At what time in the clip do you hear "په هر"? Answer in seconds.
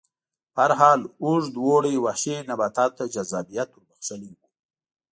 0.53-0.71